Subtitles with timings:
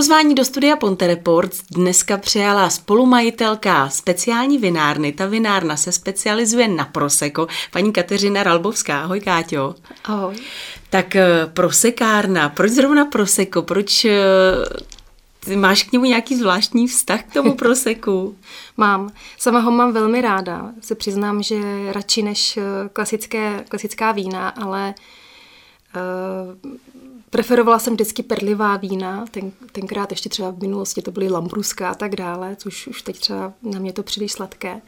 [0.00, 5.12] Pozvání do studia Ponte Reports dneska přijala spolumajitelka speciální vinárny.
[5.12, 9.02] Ta vinárna se specializuje na proseko, paní Kateřina Ralbovská.
[9.02, 9.74] Ahoj, Káťo.
[10.04, 10.36] Ahoj.
[10.90, 13.62] Tak eh, prosekárna, proč zrovna proseko?
[13.62, 14.18] Proč eh,
[15.44, 18.36] ty máš k němu nějaký zvláštní vztah k tomu proseku?
[18.76, 19.12] mám.
[19.38, 20.72] Sama ho mám velmi ráda.
[20.80, 21.60] Se přiznám, že
[21.92, 22.62] radši než eh,
[22.92, 24.94] klasické, klasická vína, ale
[25.96, 26.70] uh,
[27.30, 29.24] preferovala jsem vždycky perlivá vína.
[29.30, 33.18] Ten, tenkrát ještě třeba v minulosti to byly lambruská a tak dále, což už teď
[33.18, 34.80] třeba na mě to příliš sladké.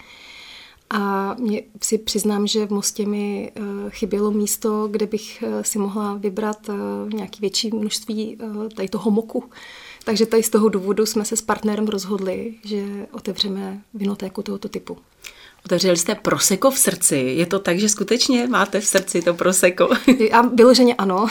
[0.90, 5.78] A mě si přiznám, že v Mostě mi uh, chybělo místo, kde bych uh, si
[5.78, 6.74] mohla vybrat uh,
[7.12, 8.38] nějaký větší množství
[8.76, 9.44] tady toho moku.
[10.04, 14.98] Takže tady z toho důvodu jsme se s partnerem rozhodli, že otevřeme vinotéku tohoto typu.
[15.64, 17.16] Otevřeli jste proseko v srdci.
[17.16, 19.88] Je to tak, že skutečně máte v srdci to proseko?
[20.30, 21.26] Já vyloženě ano.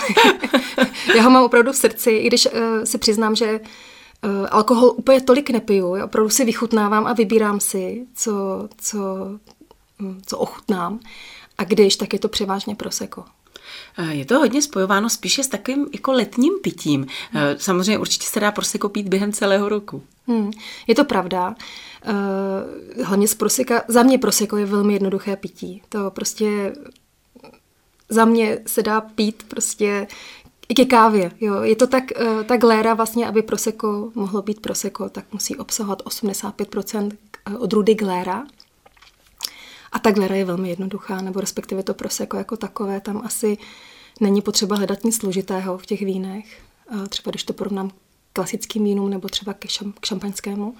[1.15, 2.51] Já ho mám opravdu v srdci, i když uh,
[2.83, 5.95] si přiznám, že uh, alkohol úplně tolik nepiju.
[5.95, 8.99] Já opravdu si vychutnávám a vybírám si, co, co,
[9.99, 10.99] hm, co ochutnám.
[11.57, 13.23] A když, tak je to převážně proseko.
[13.97, 17.07] Eh, je to hodně spojováno spíše s takovým jako letním pitím.
[17.31, 17.43] Hmm.
[17.57, 20.03] Samozřejmě určitě se dá proseko pít během celého roku.
[20.27, 20.51] Hmm,
[20.87, 21.55] je to pravda.
[22.07, 25.81] Uh, hlavně z proseka, za mě proseko je velmi jednoduché pití.
[25.89, 26.73] To prostě
[28.09, 30.07] za mě se dá pít prostě
[30.69, 31.31] i ke kávě.
[31.41, 31.61] Jo.
[31.61, 36.03] Je to tak, uh, ta gléra vlastně, aby proseko mohlo být proseko, tak musí obsahovat
[36.03, 37.11] 85%
[37.57, 38.43] odrůdy gléra.
[39.91, 43.57] A ta glera je velmi jednoduchá, nebo respektive to proseko jako takové, tam asi
[44.19, 46.61] není potřeba hledat nic složitého v těch vínech.
[47.09, 47.91] Třeba když to porovnám
[48.33, 50.75] klasickým vínům nebo třeba k, šam, k šampaňskému.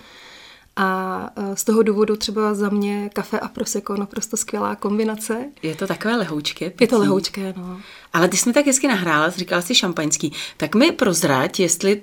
[0.76, 5.46] A e, z toho důvodu třeba za mě kafe a proseko naprosto skvělá kombinace.
[5.64, 6.70] Je to takové lehoučké?
[6.70, 6.84] Pití.
[6.84, 7.82] Je to lehoučké, no.
[8.14, 10.34] Ale ty jsi mi tak hezky nahrála, říkala jsi šampaňský.
[10.58, 12.02] Tak mi prozrať, jestli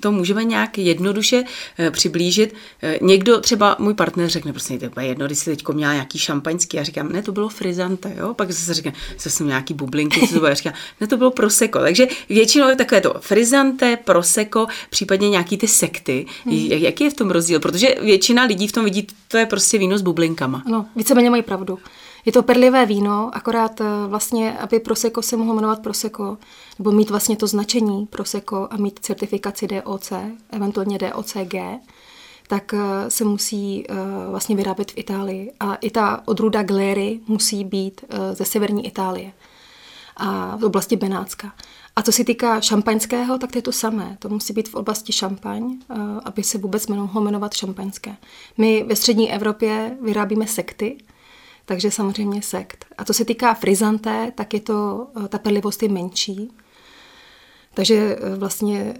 [0.00, 1.44] to můžeme nějak jednoduše
[1.78, 2.54] e, přiblížit.
[2.82, 6.18] E, někdo, třeba můj partner řekne, prostě to je jedno, když jsi teď měla nějaký
[6.18, 6.76] šampaňský.
[6.76, 8.34] Já říkám, ne, to bylo frizante, jo.
[8.34, 8.92] Pak zase říkám,
[9.22, 10.48] že jsem nějaký bublinky, co to bylo.
[10.48, 11.78] Já říkám, ne, to bylo proseko.
[11.78, 16.26] Takže většinou je takové to frizante, proseko, případně nějaký ty sekty.
[16.44, 16.54] Hmm.
[16.56, 17.60] Jaký je v tom rozdíl?
[17.60, 20.62] Protože většina lidí v tom vidí, to je prostě víno s bublinkama.
[20.66, 21.78] No, víceméně mají pravdu.
[22.24, 26.38] Je to perlivé víno, akorát eh, vlastně, aby Prosecco se mohlo jmenovat Prosecco,
[26.78, 30.12] nebo mít vlastně to značení Prosecco a mít certifikaci DOC,
[30.50, 31.54] eventuálně DOCG,
[32.48, 33.94] tak eh, se musí eh,
[34.30, 35.52] vlastně vyrábět v Itálii.
[35.60, 38.00] A i ta odrůda Gléry musí být
[38.32, 39.32] ze severní Itálie
[40.16, 41.52] a v oblasti Benátska.
[41.96, 44.16] A co se týká šampaňského, tak to je to samé.
[44.18, 45.94] To musí být v oblasti šampaň, eh,
[46.24, 48.16] aby se vůbec mohlo jmenovat šampaňské.
[48.58, 50.98] My ve střední Evropě vyrábíme sekty,
[51.64, 52.84] takže samozřejmě sekt.
[52.98, 56.50] A co se týká frizanté, tak je to, eh, ta perlivost je menší,
[57.74, 58.94] takže eh, vlastně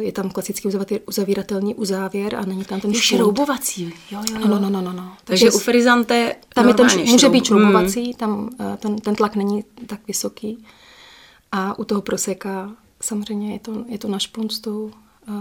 [0.00, 0.68] je tam klasický
[1.06, 3.94] uzavíratelný uzávěr a není tam ten šroubovací.
[4.10, 4.48] Jo, jo, jo.
[4.48, 5.12] No, no, no, no, no.
[5.24, 8.12] Takže, Takže u frizanté tam je ten, může být šroubovací, hmm.
[8.12, 10.64] tam ten, ten tlak není tak vysoký.
[11.52, 12.70] A u toho proseka
[13.00, 14.92] samozřejmě je to, je to na špunstu,
[15.28, 15.34] uh,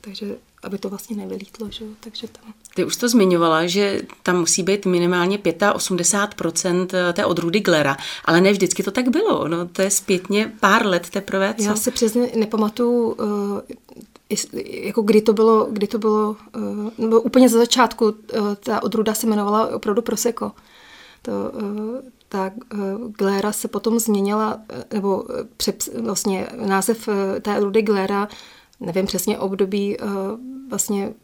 [0.00, 1.84] takže aby to vlastně nevylítlo, že?
[2.00, 2.52] takže tam.
[2.74, 8.52] Ty už to zmiňovala, že tam musí být minimálně 85% té odrůdy glera, ale ne
[8.52, 9.48] vždycky to tak bylo.
[9.48, 11.54] No, to je zpětně pár let teprve.
[11.58, 11.64] Co?
[11.64, 13.60] Já si přesně nepamatuju, uh,
[14.64, 19.14] jako kdy to bylo, kdy to bylo, uh, nebo úplně za začátku uh, ta odrůda
[19.14, 20.52] se jmenovala opravdu Prosecco.
[21.22, 24.60] To, uh, ta uh, Gléra se potom změnila,
[24.92, 25.24] nebo
[25.56, 27.08] přep, vlastně název
[27.42, 28.28] té odrůdy Gléra,
[28.80, 29.96] nevím přesně období,
[30.70, 31.14] vlastně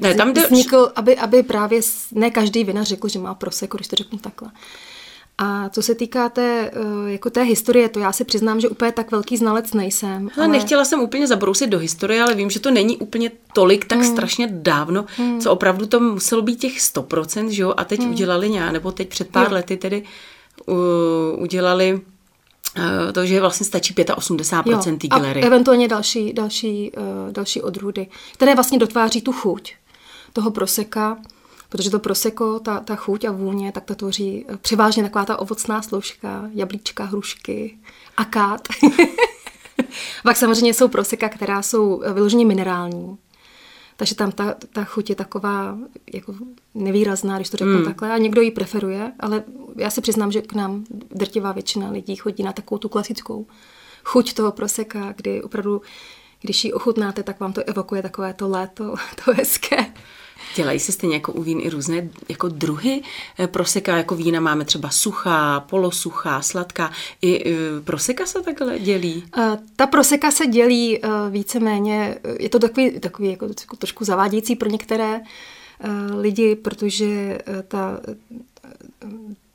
[0.00, 1.80] ne, tam vznikl, aby, aby právě
[2.12, 4.50] ne každý vinař řekl, že má proseko, když to řeknu takhle.
[5.38, 8.92] A co se týká té, eh, jako té historie, to já si přiznám, že úplně
[8.92, 10.30] tak velký znalec nejsem.
[10.36, 10.48] Ale...
[10.48, 14.12] Nechtěla jsem úplně zabrousit do historie, ale vím, že to není úplně tolik tak hmm.
[14.12, 15.40] strašně dávno, hmm.
[15.40, 17.74] co opravdu to muselo být těch 100%, že jo?
[17.76, 18.10] A teď hmm.
[18.10, 19.54] udělali nějak, nebo teď před pár jo.
[19.54, 20.02] lety tedy
[20.66, 20.76] uh,
[21.42, 22.00] udělali
[22.78, 25.42] uh, to, že vlastně stačí 85% té galery.
[25.42, 29.74] A eventuálně další, další, uh, další odrůdy, které vlastně dotváří tu chuť
[30.32, 31.18] toho proseka
[31.74, 35.36] protože to proseko, ta, ta chuť a vůně, tak to tvoří eh, převážně taková ta
[35.36, 37.78] ovocná složka, jablíčka, hrušky,
[38.16, 38.68] akát.
[40.22, 43.18] Pak samozřejmě jsou proseka, která jsou eh, vyloženě minerální.
[43.96, 45.78] Takže tam ta, ta chuť je taková
[46.12, 46.34] jako
[46.74, 47.84] nevýrazná, když to řeknu mm.
[47.84, 48.12] takhle.
[48.12, 49.44] A někdo ji preferuje, ale
[49.76, 53.46] já se přiznám, že k nám drtivá většina lidí chodí na takovou tu klasickou
[54.04, 55.82] chuť toho proseka, kdy opravdu,
[56.40, 58.94] když ji ochutnáte, tak vám to evokuje takové to léto,
[59.24, 59.94] to hezké.
[60.56, 63.02] Dělají se stejně jako u vín i různé jako druhy
[63.38, 66.92] eh, proseka, jako vína máme třeba suchá, polosuchá, sladká.
[67.22, 69.24] I eh, proseka se takhle dělí?
[69.76, 71.00] Ta proseka se dělí
[71.30, 73.46] víceméně, je to takový, takový jako
[73.78, 75.20] trošku zavádějící pro některé
[76.20, 77.38] lidi, protože
[77.68, 78.00] ta,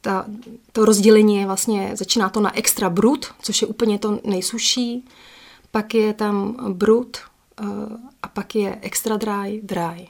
[0.02, 0.26] ta,
[0.72, 5.06] to rozdělení je vlastně, začíná to na extra brut, což je úplně to nejsuší,
[5.72, 7.18] pak je tam brut
[8.24, 10.08] a pak je extra dry, dry.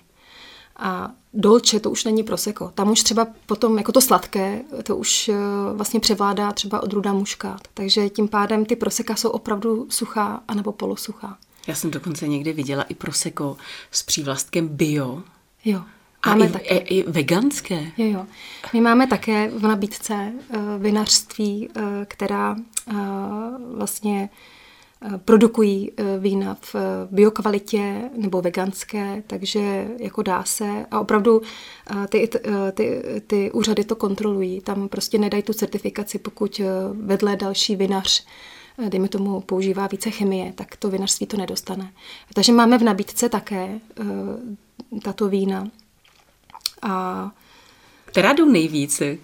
[0.79, 2.71] A dolče to už není proseko.
[2.75, 5.35] Tam už třeba potom jako to sladké, to už eh,
[5.73, 7.61] vlastně převládá třeba odruda muškát.
[7.73, 11.37] Takže tím pádem ty proseka jsou opravdu suchá anebo polosuchá.
[11.67, 13.57] Já jsem dokonce někdy viděla i proseko
[13.91, 15.23] s přívlastkem bio.
[15.65, 15.81] Jo.
[16.25, 16.65] Máme a i, také.
[16.65, 17.91] i, i veganské.
[17.97, 18.25] Jo, jo.
[18.73, 22.55] My máme také v nabídce uh, vinařství, uh, která
[22.91, 22.97] uh,
[23.77, 24.58] vlastně Eh,
[25.17, 26.79] produkují eh, vína v eh,
[27.11, 31.41] biokvalitě nebo veganské, takže jako dá se a opravdu
[32.09, 32.29] ty,
[32.73, 34.61] ty, ty úřady to kontrolují.
[34.61, 36.61] Tam prostě nedají tu certifikaci, pokud
[36.93, 38.25] vedle další vinař
[38.89, 41.91] dejme tomu, používá více chemie, tak to vinařství to nedostane.
[42.33, 43.79] Takže máme v nabídce také
[45.03, 45.67] tato vína.
[46.81, 47.31] A...
[48.05, 49.17] Která jdou nejvíce?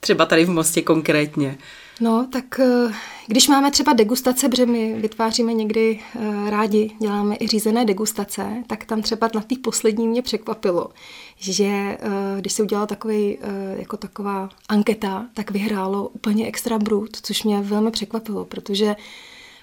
[0.00, 1.58] Třeba tady v Mostě konkrétně.
[2.00, 2.92] No, tak eh,
[3.26, 8.84] když máme třeba degustace, protože my vytváříme někdy eh, rádi, děláme i řízené degustace, tak
[8.84, 10.88] tam třeba na té poslední mě překvapilo,
[11.36, 11.98] že eh,
[12.40, 13.38] když se udělala takový,
[13.76, 18.96] jako taková anketa, tak vyhrálo úplně extra brut, což mě velmi překvapilo, protože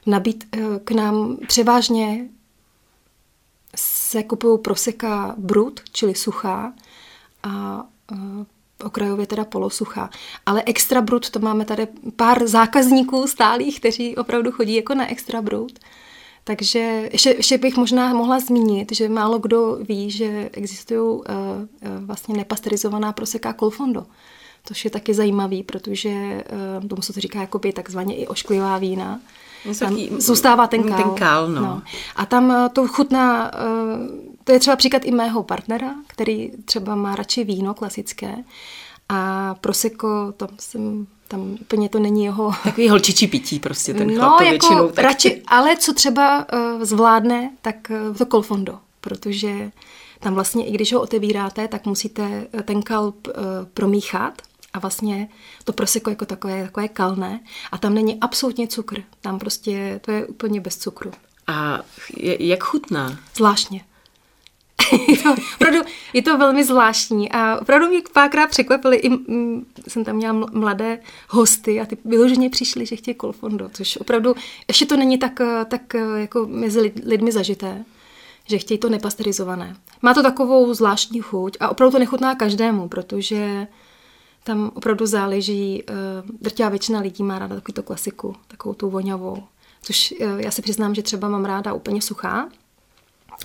[0.06, 2.29] nabít k nám převážně
[3.75, 6.74] se kupují proseka brut, čili suchá,
[7.44, 7.86] a
[8.83, 10.09] okrajově teda polosuchá.
[10.45, 15.41] Ale extra brut, to máme tady pár zákazníků stálých, kteří opravdu chodí jako na extra
[15.41, 15.80] brut.
[16.44, 22.06] Takže ještě, ještě bych možná mohla zmínit, že málo kdo ví, že existují uh, uh,
[22.06, 24.06] vlastně nepasterizovaná proseka Colfondo.
[24.65, 26.44] Což je taky zajímavý, protože
[26.81, 29.19] uh, tomu se to říká jako by takzvaně i ošklivá vína.
[29.79, 30.97] Tam zůstává ten kál.
[30.97, 31.62] Ten kál no.
[31.62, 31.81] No.
[32.15, 33.51] A tam to chutná,
[34.44, 38.36] to je třeba příklad i mého partnera, který třeba má radši víno klasické
[39.10, 42.51] a proseko, tam jsem tam úplně to není jeho...
[42.63, 44.90] Takový holčičí pití prostě ten no, chlap to jako většinou.
[44.90, 45.06] Tak...
[45.06, 49.72] Radši, ale co třeba uh, zvládne, tak uh, to kolfondo, protože
[50.19, 53.34] tam vlastně, i když ho otevíráte, tak musíte ten kalb uh,
[53.74, 54.42] promíchat
[54.74, 55.30] a vlastně
[55.63, 57.39] to proseko jako takové, takové kalné
[57.72, 59.01] a tam není absolutně cukr.
[59.22, 61.12] Tam prostě to je úplně bez cukru.
[61.48, 61.80] A
[62.18, 63.19] je, jak chutná?
[63.36, 63.81] Zvláštně.
[65.24, 65.80] to, opravdu,
[66.13, 68.97] je to velmi zvláštní a opravdu mě párkrát překvapili.
[68.97, 71.00] I, m, jsem tam měla mladé
[71.30, 74.35] hosty a ty vyloženě přišli, že chtějí kolfondo, což opravdu
[74.68, 77.85] ještě to není tak, tak jako mezi lidmi zažité
[78.45, 79.75] že chtějí to nepasterizované.
[80.01, 83.68] Má to takovou zvláštní chuť a opravdu to nechutná každému, protože
[84.44, 85.95] tam opravdu záleží, uh,
[86.41, 89.44] drtivá většina lidí má ráda takovou klasiku, takovou tu voňavou.
[89.81, 92.50] Což uh, já si přiznám, že třeba mám ráda úplně suchá,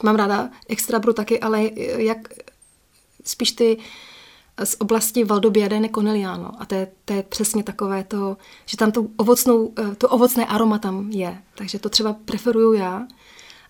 [0.02, 2.18] Mám ráda extra brut taky, ale jak
[3.24, 3.78] spíš ty
[4.64, 6.50] z oblasti Valdobbiadene Corneliano.
[6.58, 8.36] A to je, to je přesně takové to,
[8.66, 11.38] že tam tu ovocnou, to ovocné aroma tam je.
[11.54, 13.06] Takže to třeba preferuju já.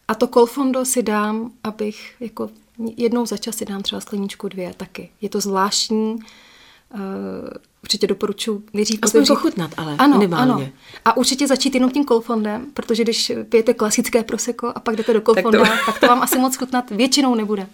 [0.09, 2.51] A to kolfondo si dám, abych jako
[2.97, 5.11] jednou za čas si dám třeba skleničku dvě taky.
[5.21, 7.01] Je to zvláštní, uh,
[7.83, 9.35] určitě doporučuji nejdřív Aspoň otevřít.
[9.35, 10.53] pochutnat, ale ano, minimálně.
[10.53, 10.69] Ano.
[11.05, 15.21] A určitě začít jenom tím kolfondem, protože když pijete klasické proseko a pak jdete do
[15.21, 17.67] kolfonda, tak to, tak to vám asi moc chutnat většinou nebude.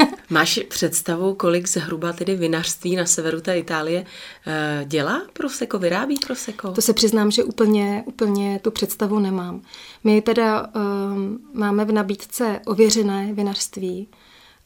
[0.30, 6.72] Máš představu, kolik zhruba tedy vinařství na severu té Itálie uh, dělá proseko, vyrábí proseko?
[6.72, 9.62] To se přiznám, že úplně, úplně tu představu nemám.
[10.04, 14.08] My teda um, máme v nabídce ověřené vinařství.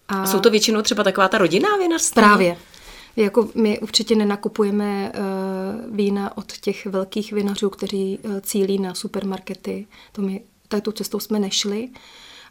[0.08, 0.22] A...
[0.22, 2.14] a jsou to většinou třeba taková ta rodinná vinařství?
[2.14, 2.56] Právě.
[3.16, 9.86] Jako my určitě nenakupujeme uh, vína od těch velkých vinařů, kteří uh, cílí na supermarkety.
[10.12, 10.40] To my
[10.82, 11.88] tu cestou jsme nešli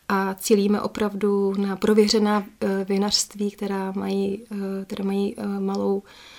[0.09, 4.43] a cílíme opravdu na prověřená uh, vinařství, která mají,
[4.85, 6.32] která mají malou Eh,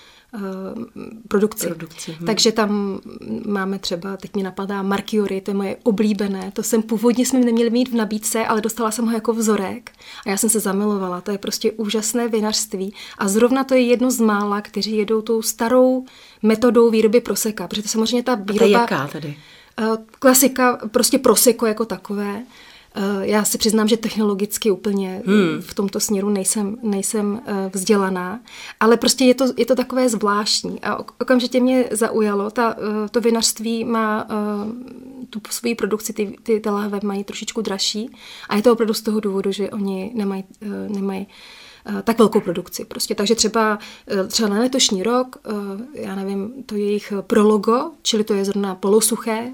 [1.28, 1.66] produkci.
[1.66, 2.26] produkci hm.
[2.26, 3.00] Takže tam
[3.46, 7.70] máme třeba, teď mi napadá Markiori, to je moje oblíbené, to jsem původně jsme neměli
[7.70, 9.90] mít v nabídce, ale dostala jsem ho jako vzorek
[10.26, 14.10] a já jsem se zamilovala, to je prostě úžasné vinařství a zrovna to je jedno
[14.10, 16.04] z mála, kteří jedou tou starou
[16.42, 18.54] metodou výroby proseka, protože to samozřejmě ta výroba...
[18.54, 19.36] A to je jaká tady?
[19.80, 19.84] Eh,
[20.18, 22.42] klasika, prostě proseko jako takové, Eh,
[23.20, 25.60] já si přiznám, že technologicky úplně hmm.
[25.60, 28.40] v tomto směru nejsem, nejsem eh, vzdělaná,
[28.80, 32.50] ale prostě je to, je to takové zvláštní a okamžitě mě zaujalo.
[32.50, 34.28] Ta, eh, to vinařství má
[35.30, 38.10] tu svoji produkci, ty, ty, ty lahve mají trošičku dražší
[38.48, 40.44] a je to opravdu z toho důvodu, že oni nemají,
[40.88, 41.26] nemají
[42.02, 42.84] tak velkou produkci.
[42.84, 43.14] Prostě.
[43.14, 43.78] Takže třeba,
[44.28, 45.36] třeba na letošní rok,
[45.94, 49.52] já nevím, to jejich prologo, čili to je zrovna polosuché,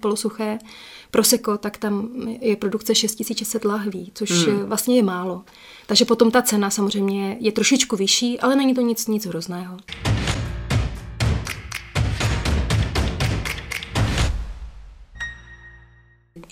[0.00, 0.58] polosuché
[1.10, 2.08] proseko, tak tam
[2.40, 4.64] je produkce 6600 lahví, což hmm.
[4.64, 5.42] vlastně je málo.
[5.86, 9.76] Takže potom ta cena samozřejmě je trošičku vyšší, ale není to nic, nic hrozného.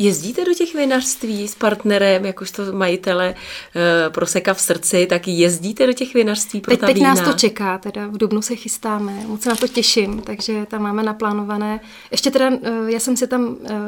[0.01, 5.93] Jezdíte do těch vinařství s partnerem, jakožto majitele e, Proseka v srdci, tak jezdíte do
[5.93, 7.15] těch vinařství pro teď, ta teď vína?
[7.15, 10.83] nás to čeká, teda v Dubnu se chystáme, moc se na to těším, takže tam
[10.83, 11.81] máme naplánované.
[12.11, 13.79] Ještě teda, e, já jsem si tam e,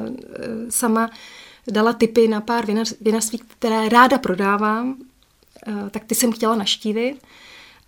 [0.71, 1.11] sama
[1.71, 2.67] dala tipy na pár
[3.01, 4.97] vinařství, které ráda prodávám,
[5.91, 7.17] tak ty jsem chtěla naštívit.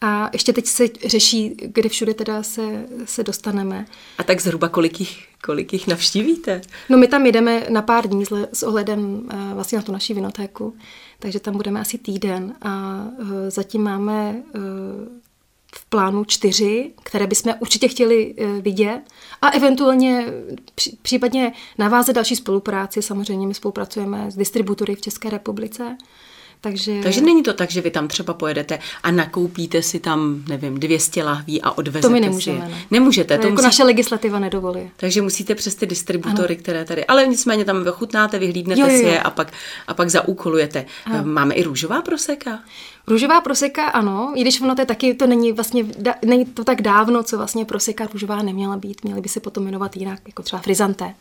[0.01, 3.87] A ještě teď se řeší, kde všude teda se, se dostaneme.
[4.19, 6.61] A tak zhruba kolik jich, kolik jich navštívíte?
[6.89, 10.77] No my tam jedeme na pár dní s ohledem uh, vlastně na tu naší vinotéku,
[11.19, 14.61] takže tam budeme asi týden a uh, zatím máme uh,
[15.77, 19.01] v plánu čtyři, které bychom určitě chtěli vidět
[19.43, 20.27] a eventuálně
[21.03, 23.03] případně navázat další spolupráci.
[23.03, 25.97] Samozřejmě my spolupracujeme s distributory v České republice,
[26.65, 27.01] takže...
[27.03, 31.25] Takže není to tak, že vy tam třeba pojedete a nakoupíte si tam, nevím, 200
[31.25, 32.59] lahví a odvezete To my nemůžeme.
[32.59, 32.69] Si je.
[32.69, 32.83] Ne.
[32.91, 33.37] Nemůžete.
[33.37, 33.65] To, to jako musí...
[33.65, 34.91] naše legislativa nedovolí.
[34.97, 36.63] Takže musíte přes ty distributory, ano.
[36.63, 37.07] které tady...
[37.07, 38.99] Ale nicméně tam vychutnáte, vyhlídnete jo, jo, jo.
[38.99, 39.53] si je a pak,
[39.87, 40.87] a pak zaúkolujete.
[41.05, 41.25] Ano.
[41.25, 42.59] Máme i růžová proseka?
[43.07, 46.65] Růžová proseka, ano, i když ono to je taky, to není vlastně, da, není to
[46.65, 50.43] tak dávno, co vlastně proseka růžová neměla být, měly by se potom jmenovat jinak, jako
[50.43, 51.15] třeba frizanté.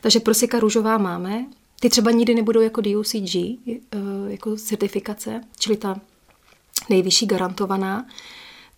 [0.00, 1.44] Takže proseka růžová máme,
[1.84, 3.78] ty třeba nikdy nebudou jako DOCG, eh,
[4.28, 6.00] jako certifikace, čili ta
[6.90, 8.06] nejvyšší garantovaná.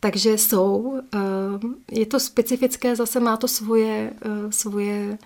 [0.00, 1.18] Takže jsou, eh,
[1.92, 5.18] je to specifické, zase má to svoje, eh, svoje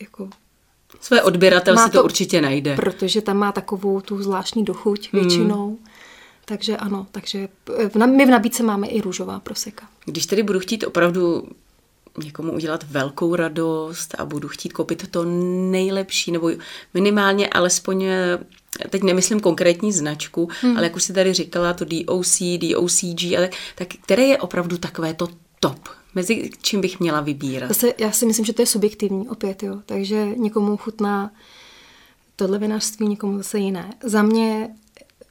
[0.00, 0.30] jako
[1.00, 2.76] Své odběratel si to, to určitě najde.
[2.76, 5.22] Protože tam má takovou tu zvláštní dochuť hmm.
[5.22, 5.66] většinou.
[5.66, 5.86] Hmm.
[6.44, 7.48] Takže ano, takže
[8.06, 9.88] my v nabídce máme i růžová proseka.
[10.04, 11.48] Když tedy budu chtít opravdu
[12.24, 15.24] někomu udělat velkou radost a budu chtít koupit to
[15.70, 16.50] nejlepší, nebo
[16.94, 18.38] minimálně alespoň, eh,
[18.90, 20.76] teď nemyslím konkrétní značku, hmm.
[20.76, 25.14] ale jak už si tady říkala, to DOC, DOCG, ale tak které je opravdu takové
[25.14, 25.28] to
[25.60, 25.88] top?
[26.14, 27.68] Mezi čím bych měla vybírat?
[27.68, 29.78] Zase, já si myslím, že to je subjektivní opět, jo.
[29.86, 31.30] Takže někomu chutná
[32.36, 33.94] tohle vinařství, někomu zase jiné.
[34.02, 34.68] Za mě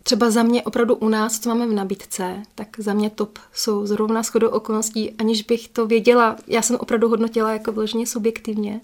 [0.04, 3.86] třeba za mě opravdu u nás, co máme v nabídce, tak za mě top jsou
[3.86, 6.36] zrovna shodou okolností, aniž bych to věděla.
[6.48, 8.82] Já jsem opravdu hodnotila jako vložně subjektivně.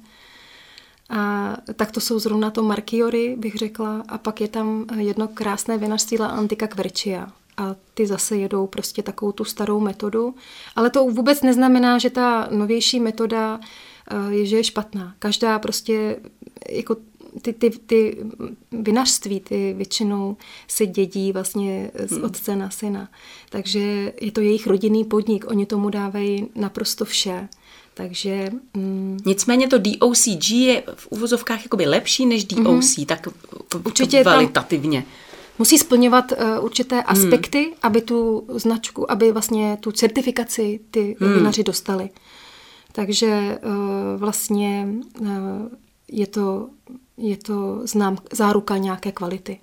[1.10, 5.78] A tak to jsou zrovna to Marchiory, bych řekla, a pak je tam jedno krásné
[5.78, 7.28] vinařství La Antica Quercia.
[7.58, 10.36] A ty zase jedou prostě takovou tu starou metodu.
[10.76, 13.60] Ale to vůbec neznamená, že ta novější metoda
[14.12, 15.14] eh, je, že je špatná.
[15.20, 16.20] Každá prostě
[16.70, 16.96] jako
[17.42, 18.18] ty, ty, ty
[18.72, 22.24] vinařství, ty většinou se dědí vlastně z hmm.
[22.24, 23.10] otce na syna.
[23.50, 27.48] Takže je to jejich rodinný podnik, oni tomu dávají naprosto vše.
[27.94, 28.50] Takže...
[28.74, 33.28] Mm, Nicméně to DOCG je v uvozovkách jakoby lepší než DOC, mm, tak
[33.86, 35.06] určitě kvalitativně.
[35.60, 37.06] Musí splňovat uh, určité hmm.
[37.08, 37.74] aspekty, hmm.
[37.82, 41.34] aby tu značku, aby vlastně tu certifikaci ty hmm.
[41.34, 42.10] vinaři dostali.
[42.92, 43.72] Takže uh,
[44.20, 44.88] vlastně
[45.20, 45.28] uh,
[46.12, 46.70] je to
[47.18, 49.60] je to znám, záruka nějaké kvality.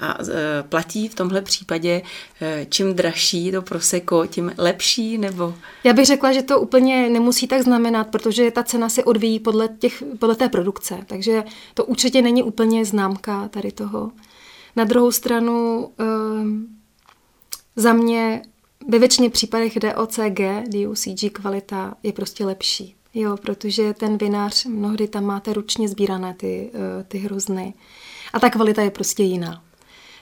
[0.00, 2.02] A e, platí v tomhle případě,
[2.40, 5.54] e, čím dražší to proseko, tím lepší, nebo?
[5.84, 9.68] Já bych řekla, že to úplně nemusí tak znamenat, protože ta cena se odvíjí podle,
[9.68, 14.12] těch, podle té produkce, takže to určitě není úplně známka tady toho.
[14.76, 16.04] Na druhou stranu e,
[17.76, 18.42] za mě
[18.88, 22.96] ve většině případech DOCG, DUCG kvalita je prostě lepší.
[23.14, 27.74] Jo, protože ten vinář, mnohdy tam máte ručně sbírané ty, eh, ty hrozny.
[28.32, 29.62] A ta kvalita je prostě jiná.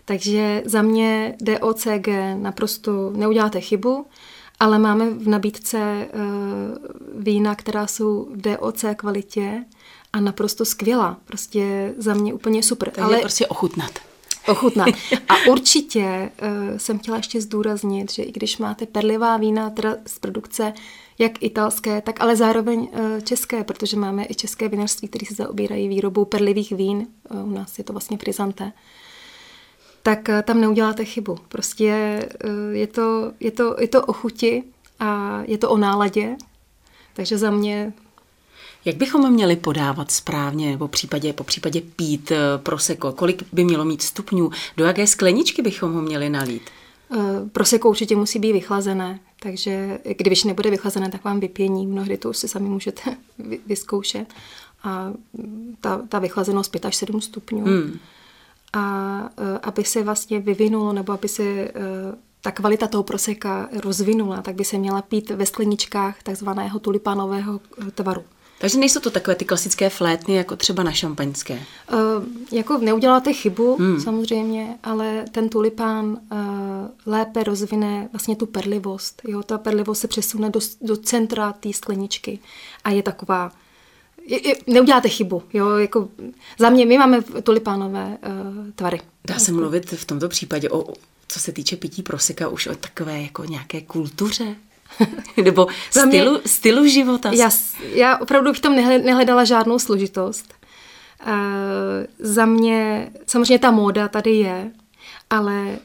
[0.04, 4.06] Takže za mě DOCG naprosto neuděláte chybu,
[4.60, 6.08] ale máme v nabídce eh,
[7.14, 9.64] vína, která jsou v DOC kvalitě
[10.12, 11.16] a naprosto skvělá.
[11.24, 12.90] Prostě za mě úplně super.
[12.90, 13.90] Takže ale prostě ochutnat.
[14.48, 14.88] Ochutnat.
[15.28, 20.18] A určitě uh, jsem chtěla ještě zdůraznit, že i když máte perlivá vína teda z
[20.18, 20.72] produkce
[21.20, 25.88] jak italské, tak ale zároveň uh, české, protože máme i české vinařství, které se zaobírají
[25.88, 28.72] výrobou perlivých vín, uh, u nás je to vlastně frizanté,
[30.02, 31.38] tak uh, tam neuděláte chybu.
[31.48, 31.84] Prostě
[32.72, 34.62] je, to, je, to, je to o chuti
[35.00, 36.36] a je to o náladě,
[37.14, 37.92] takže za mě
[38.84, 43.12] jak bychom měli podávat správně, nebo případě, po případě pít proseko?
[43.12, 44.50] Kolik by mělo mít stupňů?
[44.76, 46.62] Do jaké skleničky bychom ho měli nalít?
[47.52, 51.86] Proseko určitě musí být vychlazené, takže když nebude vychlazené, tak vám vypění.
[51.86, 53.16] Mnohdy to už si sami můžete
[53.66, 54.34] vyzkoušet.
[54.82, 55.12] A
[55.80, 57.64] ta, ta vychlazenost 5 až 7 stupňů.
[57.64, 57.98] Hmm.
[58.72, 61.70] a uh, aby se vlastně vyvinulo, nebo aby se uh,
[62.40, 67.60] ta kvalita toho proseka rozvinula, tak by se měla pít ve skleničkách takzvaného tulipánového
[67.94, 68.24] tvaru.
[68.60, 71.54] Takže nejsou to takové ty klasické flétny, jako třeba na šampaňské?
[71.54, 74.00] Uh, jako neuděláte chybu, hmm.
[74.00, 76.18] samozřejmě, ale ten tulipán uh,
[77.06, 79.22] lépe rozvine vlastně tu perlivost.
[79.28, 79.42] Jo?
[79.42, 82.38] Ta perlivost se přesune do, do centra té skleničky
[82.84, 83.52] a je taková
[84.26, 85.42] je, je, neuděláte chybu.
[85.52, 85.70] Jo?
[85.70, 86.08] Jako,
[86.58, 89.00] za mě, my máme tulipánové uh, tvary.
[89.24, 90.94] Dá se mluvit v tomto případě o,
[91.28, 94.56] co se týče pití proseka, už o takové jako nějaké kultuře?
[95.44, 97.30] Nebo stylu, mě, stylu života?
[97.32, 97.50] Já,
[97.94, 100.54] já opravdu v tom nehledala žádnou složitost.
[101.26, 101.32] Uh,
[102.18, 104.70] za mě, samozřejmě ta móda tady je,
[105.30, 105.78] ale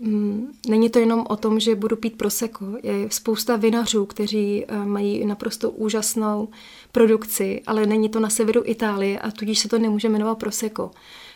[0.00, 2.64] mm, není to jenom o tom, že budu pít proseko.
[2.82, 6.48] Je spousta vinařů, kteří uh, mají naprosto úžasnou
[6.92, 10.90] produkci, ale není to na severu Itálie a tudíž se to nemůže jmenovat proseko.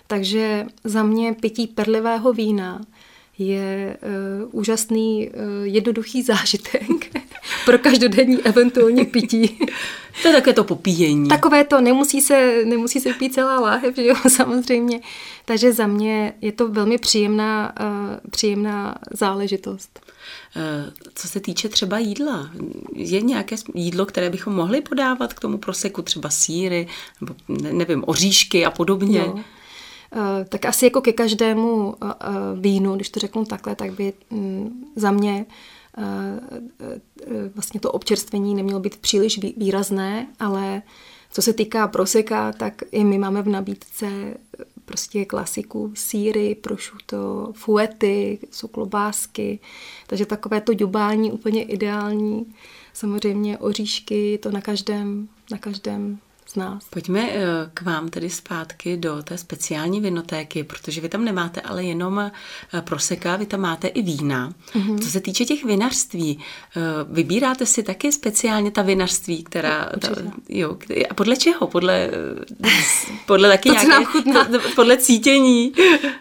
[0.06, 2.80] Takže za mě pití perlivého vína
[3.38, 3.96] je
[4.42, 6.82] uh, úžasný, uh, jednoduchý zážitek
[7.64, 9.58] pro každodenní eventuální pití.
[10.22, 11.28] To je také to popíjení.
[11.28, 15.00] Takové to, nemusí se, nemusí se pít celá láhev, že jo, samozřejmě.
[15.44, 20.00] Takže za mě je to velmi příjemná, uh, příjemná záležitost.
[21.14, 22.50] Co se týče třeba jídla,
[22.94, 26.86] je nějaké jídlo, které bychom mohli podávat k tomu proseku, třeba síry,
[27.20, 27.34] nebo
[27.72, 29.18] nevím, oříšky a podobně?
[29.18, 29.38] Jo.
[30.14, 32.26] Eh, tak asi jako ke každému eh, eh,
[32.60, 35.46] vínu, když to řeknu takhle, tak by mm, za mě
[37.54, 40.82] vlastně to občerstvení nemělo být příliš výrazné, ale
[41.30, 44.34] co se týká proseka, tak i my máme v nabídce
[44.84, 49.58] prostě klasiku, síry, prošuto, fuety, jsou klobásky,
[50.06, 52.54] takže takové to dubání úplně ideální.
[52.92, 56.18] Samozřejmě oříšky, to na každém, na každém
[56.56, 56.84] nás.
[56.90, 57.40] Pojďme eh,
[57.74, 62.32] k vám tedy zpátky do té speciální vinotéky, protože vy tam nemáte ale jenom eh,
[62.80, 64.52] proseka, vy tam máte i vína.
[64.74, 64.98] Mm-hmm.
[64.98, 66.38] Co se týče těch vinařství,
[66.76, 69.90] eh, vybíráte si taky speciálně ta vinařství, která...
[70.00, 70.08] Ta,
[70.48, 70.76] jo,
[71.10, 71.66] a podle čeho?
[71.66, 72.10] Podle,
[73.26, 75.72] podle taky to, nějaké, podle cítění?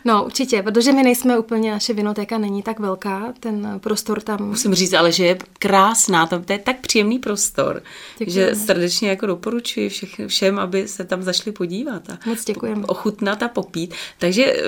[0.06, 4.50] No, určitě, protože my nejsme úplně, naše vinotéka není tak velká, ten prostor tam...
[4.50, 7.84] Musím říct, ale že je krásná, to, to je tak příjemný prostor,
[8.18, 8.32] Děkuji.
[8.34, 12.86] že srdečně jako doporučuji všech, všem, aby se tam zašli podívat a Moc děkujeme.
[12.86, 13.94] ochutnat a popít.
[14.20, 14.62] Takže eh,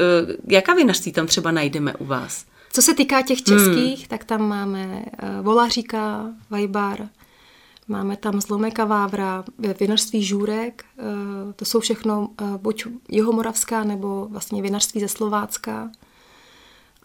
[0.47, 2.45] jaká vinařství tam třeba najdeme u vás?
[2.73, 4.07] Co se týká těch českých, hmm.
[4.07, 7.09] tak tam máme eh, Volaříka, Vajbar,
[7.87, 9.43] máme tam Zlomeka Vávra,
[9.79, 11.03] vinařství Žůrek, eh,
[11.55, 15.91] to jsou všechno buď jihomoravská nebo vlastně vinařství ze Slovácka.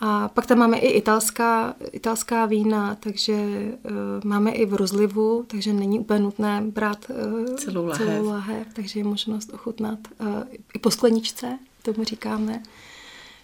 [0.00, 3.90] A pak tam máme i italská, italská vína, takže uh,
[4.24, 8.06] máme i v rozlivu, takže není úplně nutné brát uh, celou, lahev.
[8.06, 10.26] celou lahev, takže je možnost ochutnat uh,
[10.74, 12.62] i po skleničce, tomu říkáme.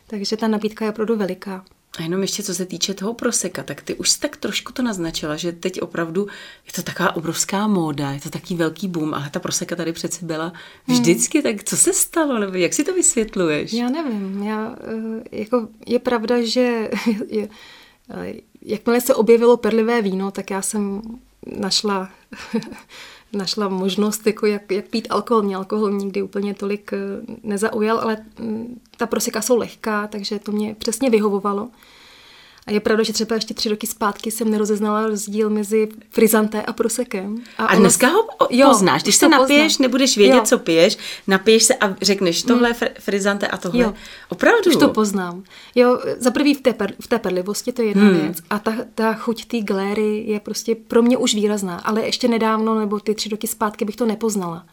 [0.07, 1.64] Takže ta nabídka je opravdu veliká.
[1.97, 5.37] A jenom ještě co se týče toho proseka, tak ty už tak trošku to naznačila,
[5.37, 6.27] že teď opravdu
[6.67, 10.27] je to taková obrovská móda, je to taký velký boom, ale ta proseka tady přece
[10.27, 10.53] byla
[10.87, 11.43] vždycky, hmm.
[11.43, 13.73] tak co se stalo, nebo jak si to vysvětluješ?
[13.73, 16.91] Já nevím, já, eh, jako je pravda, že
[17.29, 17.49] je,
[18.11, 21.03] eh, jakmile se objevilo perlivé víno, tak já jsem
[21.59, 22.11] našla
[23.37, 25.42] našla možnost, jako jak, jak pít alkohol.
[25.42, 26.99] Mě alkohol nikdy úplně tolik eh,
[27.42, 31.68] nezaujal, ale mm, ta proseka jsou lehká, takže to mě přesně vyhovovalo.
[32.67, 36.73] A je pravda, že třeba ještě tři roky zpátky jsem nerozeznala rozdíl mezi frizanté a
[36.73, 37.43] prosekem.
[37.59, 39.03] A, a dneska ho jo, poznáš.
[39.03, 39.85] Když se napiješ, poznám.
[39.85, 40.43] nebudeš vědět, jo.
[40.45, 43.83] co piješ, napiješ se a řekneš, tohle je frizante a tohle.
[43.83, 43.95] Jo.
[44.29, 44.71] Opravdu?
[44.71, 45.45] Už to poznám.
[45.75, 48.21] Jo, za prvý v té, per, v té perlivosti, to je jedna hmm.
[48.21, 48.39] věc.
[48.51, 51.79] A ta, ta chuť té gléry je prostě pro mě už výrazná.
[51.79, 54.67] Ale ještě nedávno, nebo ty tři roky zpátky bych to nepoznala.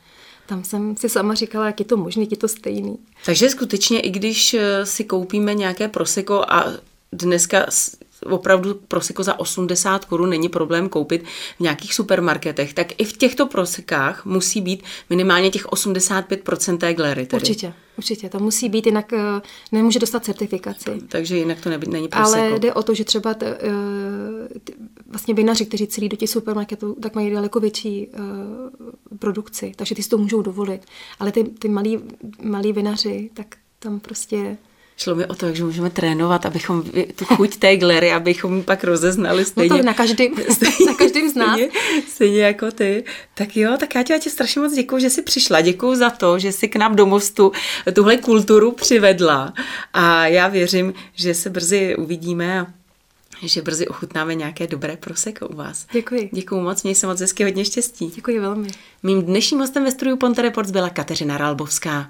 [0.45, 2.97] Tam jsem si sama říkala, jak je to možné, je to stejný.
[3.25, 6.65] Takže skutečně, i když eh, si koupíme nějaké proseko a
[7.13, 7.65] dneska
[8.25, 11.23] opravdu proseko za 80 korun není problém koupit
[11.57, 17.25] v nějakých supermarketech, tak i v těchto prosekách musí být minimálně těch 85% té glery.
[17.25, 17.41] Tedy.
[17.41, 18.29] Určitě, určitě.
[18.29, 19.19] To musí být, jinak uh,
[19.71, 20.91] nemůže dostat certifikaci.
[21.07, 22.39] Takže jinak to není proseko.
[22.39, 24.73] Ale jde o to, že třeba t, uh, t,
[25.07, 30.03] vlastně vinaři, kteří celý do těch supermarketů, tak mají daleko větší uh, produkci, takže ty
[30.03, 30.85] si to můžou dovolit.
[31.19, 31.99] Ale ty, ty malí,
[32.41, 34.57] malí vinaři, tak tam prostě
[34.97, 36.83] Šlo mi o to, že můžeme trénovat, abychom
[37.15, 39.69] tu chuť té glery, abychom pak rozeznali stejně.
[39.69, 39.93] No to na
[40.49, 41.53] stejně, na každým z nás.
[41.53, 41.71] Stejně,
[42.07, 43.03] stejně jako ty.
[43.33, 45.61] Tak jo, tak já ti, já ti strašně moc děkuji, že jsi přišla.
[45.61, 47.51] Děkuji za to, že jsi k nám do mostu
[47.93, 49.53] tuhle kulturu přivedla.
[49.93, 52.67] A já věřím, že se brzy uvidíme a
[53.41, 55.85] že brzy ochutnáme nějaké dobré proseko u vás.
[55.91, 56.29] Děkuji.
[56.33, 58.11] Děkuji moc, měj se moc hezky, hodně štěstí.
[58.15, 58.67] Děkuji velmi.
[59.03, 62.09] Mým dnešním hostem ve studiu Ponte Reports byla Kateřina Ralbovská.